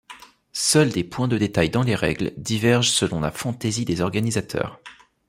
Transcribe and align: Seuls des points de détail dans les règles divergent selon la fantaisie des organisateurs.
Seuls 0.53 0.89
des 0.89 1.03
points 1.03 1.27
de 1.27 1.37
détail 1.37 1.69
dans 1.69 1.83
les 1.83 1.93
règles 1.93 2.33
divergent 2.35 2.89
selon 2.89 3.19
la 3.19 3.29
fantaisie 3.29 3.85
des 3.85 4.01
organisateurs. 4.01 4.79